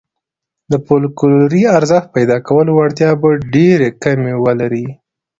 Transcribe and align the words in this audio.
د 0.71 0.73
فوکلوري 0.85 1.63
ارزښت 1.77 2.07
پيدا 2.15 2.37
کولو 2.47 2.71
وړتیا 2.75 3.09
به 3.21 3.29
ډېرې 3.53 3.89
کمې 4.03 4.33
ولري. 4.43 4.85